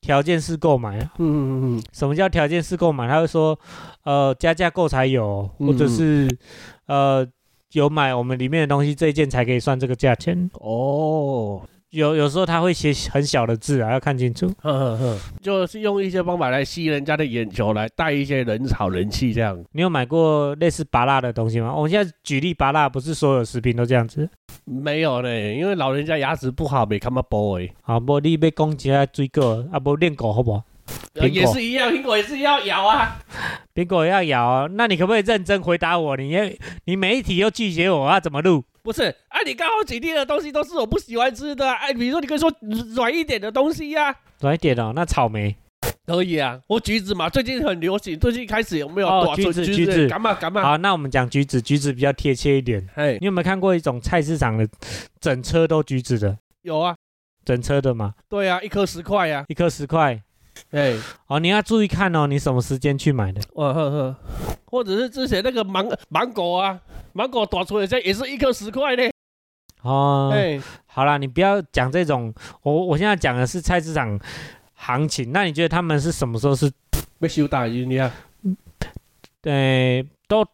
[0.00, 1.12] 条件式购买啊。
[1.18, 3.06] 嗯嗯嗯什么叫条件式购买？
[3.08, 3.58] 他会说，
[4.04, 6.28] 呃，加价购才有，嗯或者是
[6.86, 7.26] 呃
[7.72, 10.50] 有买我们里面的东西这一件才可以算这个价钱。
[10.54, 14.46] 哦，有有时候他会写很小的字啊，要看清楚。
[14.62, 19.56] 呵呵呵，就是用一些方法来吸人家的眼球，来带一些人潮人气这样。
[19.72, 21.72] 你有买过类似拔蜡的东西吗？
[21.74, 24.28] 我们现在举例拔蜡，不是所有食品都这样子。
[24.64, 27.72] 没有呢，因为老人家牙齿不好，没看到波诶。
[27.82, 30.62] 好，无你要讲一下水果，啊，无练狗好不好？
[31.30, 33.18] 也是一样，苹果也是要咬啊。
[33.74, 36.16] 苹果要咬啊，那你可不可以认真回答我？
[36.16, 36.44] 你要
[36.84, 38.64] 你每一题又拒绝我，啊怎么录？
[38.82, 42.52] 不是啊，你刚好举例的东西都是我不喜欢吃的、啊，哎，比如说你可以说
[42.94, 45.56] 软一点的东西呀、软一点哦，那草莓
[46.06, 46.60] 可以啊。
[46.68, 50.62] 我橘子嘛，最近很流行，最近开始有没有哦橘子橘子干嘛干嘛？
[50.62, 52.86] 好，那我们讲橘子，橘子比较贴切一点。
[52.94, 54.68] 哎，你有没有看过一种菜市场的
[55.18, 56.94] 整车都橘子的，有啊，
[57.44, 60.20] 整车的嘛，对啊，一颗十块呀、一颗十块。
[60.70, 60.94] 哎，
[61.26, 63.40] 哦，你要注意看哦，你什么时间去买的？
[63.54, 64.16] 哦呵呵，
[64.66, 66.80] 或者是之前那个芒芒果啊，
[67.12, 69.02] 芒果打出来这也是一颗十块呢。
[69.82, 74.18] 哦，哎，好啦，你不要讲这种，我我现在讲的是菜市场
[74.74, 75.30] 行情。
[75.32, 76.70] 那你觉得他们是什么时候是？
[77.20, 78.10] 被修打鱼你啊，
[79.40, 80.44] 对，都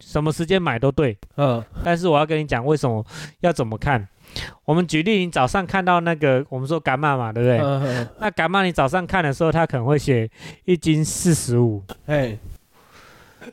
[0.00, 1.18] 什么时间买都对。
[1.36, 3.04] 嗯但是我要跟你讲，为什么
[3.40, 4.08] 要怎么看？
[4.64, 7.58] 我们举例，你早上看到那个，我们说感冒嘛，对不对？
[7.58, 10.30] 嗯，那感冒你早上看的时候，他可能会写
[10.64, 12.38] 一斤四十五，哎，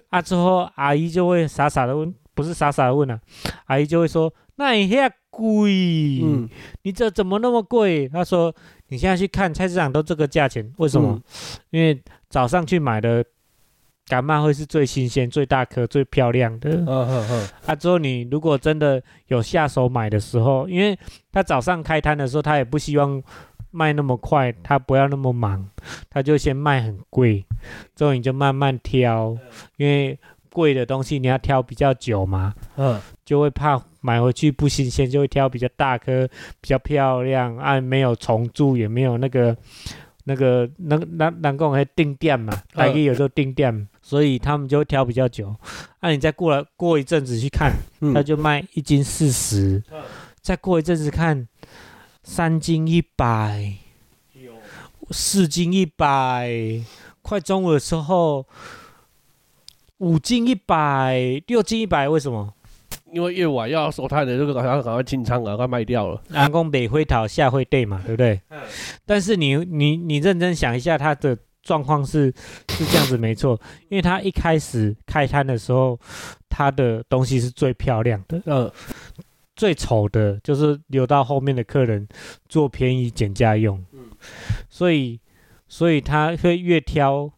[0.10, 3.20] 啊，之后阿姨就会傻傻的问，不是傻傻的问啊，
[3.66, 6.50] 阿姨就会说，那你遐贵，嗯，
[6.84, 8.08] 你这怎么那么贵？
[8.10, 8.54] 他说，
[8.88, 11.12] 你现在去看菜市场都这个价钱，为什么？
[11.14, 11.24] 嗯
[11.72, 12.00] 因为
[12.30, 13.24] 早上去买的
[14.08, 16.72] 干妈会是最新鲜、最大颗、最漂亮的。
[16.72, 20.98] 嗯嗯嗯，啊，之后你如果真的有下手买的时候，因为
[21.32, 23.22] 他早上开摊的时候，他也不希望
[23.72, 25.68] 卖那么快，他不要那么忙，
[26.10, 27.46] 他就先卖很贵，
[27.96, 29.38] 之后你就慢慢挑，
[29.78, 30.20] 因为
[30.52, 36.28] 贵的东西你要挑比较久嘛，嗯，就会怕买回去不新鲜，就会挑比较大颗、
[36.62, 39.56] 比较漂亮，啊，没有虫蛀，也没有那个
[40.26, 45.56] 那个那那那讲还定店嘛，大概有时候定店，所以他们就会挑比较久。
[46.02, 49.82] 那、你再过来过一阵子去看，嗯他就卖一斤四十，
[50.42, 51.48] 再过一阵子看
[52.22, 53.74] 三斤一百，
[55.10, 56.52] 四斤一百，
[57.22, 58.46] 快中午的时候
[60.00, 62.54] 五斤一百，六斤一百，为什么？
[63.14, 66.20] 因为越晚要收摊的，这个赶快赶快清仓，赶快卖掉了。
[66.30, 68.42] 南宫北会讨下会对嘛，对不对？
[69.06, 72.32] 但是你你你认真想一下，它的状况是
[72.70, 73.60] 是这样子没错，
[73.90, 76.00] 因为他一开始开摊的时候，
[76.50, 78.72] 他的东西是最漂亮的，呃，
[79.56, 82.08] 最丑的就是留到后面的客人
[82.50, 83.84] 做便宜减价用，
[84.70, 85.20] 所以
[85.68, 87.32] 所以他会越挑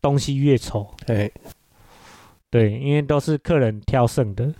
[0.00, 1.32] 东西越丑，对，
[2.50, 4.54] 对，因为都是客人挑剩的，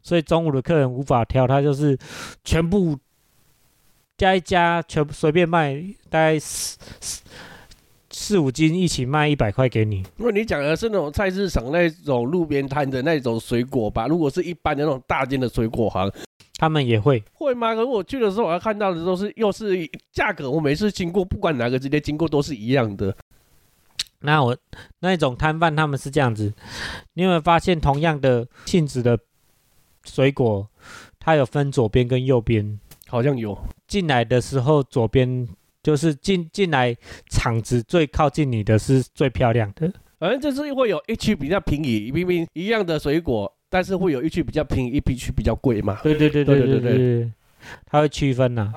[0.00, 1.98] 所以中午的客人无法挑，他就是
[2.44, 2.96] 全部
[4.16, 5.74] 加一加，全部随便卖，
[6.08, 7.22] 大概四四
[8.22, 10.04] 四五斤一起卖一百块给你。
[10.16, 14.06] 如果你讲的是那种菜市场那种路边摊的那种水果吧？
[14.06, 16.08] 如果是一般的那种大间的水果行，
[16.56, 17.74] 他们也会，会吗？
[17.74, 19.76] 可是我去的时候，我要看到的都是又是
[20.12, 23.12] 价格，我每次经过，不管哪个直接经过都是一样的。
[24.20, 24.56] 那我
[25.00, 26.54] 那种摊贩他们是这样子，
[27.14, 29.18] 你有没有发现同样的性质的
[30.04, 30.68] 水果，
[31.18, 32.78] 它有分左边跟右边？
[33.08, 33.58] 好像有，
[33.88, 35.48] 进来的时候，左边
[35.82, 36.96] 就是进进来
[37.28, 39.92] 场子最靠近你的是最漂亮的。
[40.18, 45.98] 反正就是会有一区比较便宜，明明一样的水果，但是会有一区比较便宜，一区比较贵嘛。
[46.02, 47.32] 对对对对对对对，
[47.86, 48.72] 他会区分呐、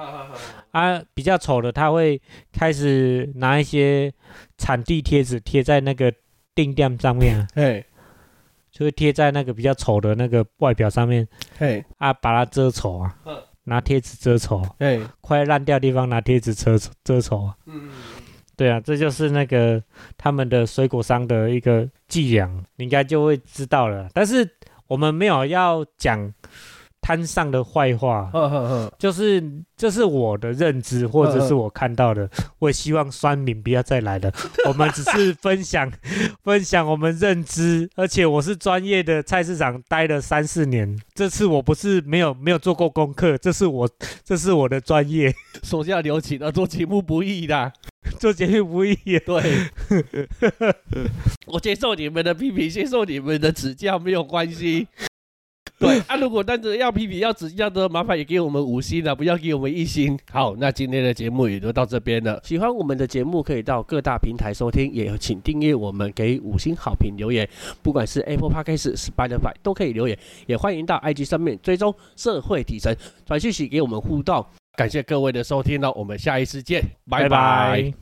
[0.72, 1.02] 啊。
[1.14, 4.12] 比较丑的，他会开始拿一些
[4.58, 6.12] 产地贴纸贴在那个
[6.54, 7.48] 定店上面。
[7.56, 7.86] 哎。
[8.72, 11.26] 就会贴在那个比较丑的那个外表上面，
[11.58, 13.16] 嘿，啊，把它遮丑啊，
[13.66, 17.56] 拿贴纸遮丑，对，快烂掉的地方拿贴纸遮遮丑啊。
[17.66, 17.90] 嗯，
[18.56, 19.84] 对啊，这就是那个
[20.18, 24.08] 他们的水果商的一个伎俩，你应该就会知道了。
[24.14, 24.50] 但是
[24.88, 26.34] 我们没有要讲
[27.06, 29.44] 摊上的坏话，呵呵呵，就是
[29.78, 32.28] 这是我的认知或者是我看到的，
[32.58, 34.34] 我也希望酸民不要再来了。
[34.66, 35.88] 我们只是分享
[36.44, 43.88] 分享我们认知，而且我是专业的菜市场待了三四年，这次我不是没有没有做过功课，这是我
[44.24, 45.32] 这是我的专业，
[45.62, 47.72] 手下留情啊，做节目不易的。
[48.20, 48.96] 做节目不易。
[49.26, 49.70] 对，
[51.46, 54.88] 我接受你们的批评，接受你们的指教，没有关系。
[55.80, 60.18] 对啊，如果单子要批评要指教的，麻烦也给我们五星了，不要给我们一星。
[60.32, 62.40] 好，那今天的节目也就到这边了。
[62.44, 67.48] 喜欢我们的节目，可以到各大平台收听，也请订阅我们，给五星好评留言。
[67.84, 70.18] 不管是 Apple Podcast、Spotify 都可以留言，
[70.48, 72.96] 也欢迎到 IG 上面追踪社会底层，
[73.26, 74.46] 传讯息给我们互动。
[74.78, 77.94] 感谢各位的收听了，我们下一次见，拜拜